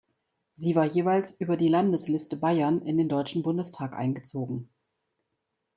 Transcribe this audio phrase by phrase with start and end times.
[0.55, 4.67] Sie war jeweils über die Landesliste Bayern in den Deutschen Bundestag eingezogen.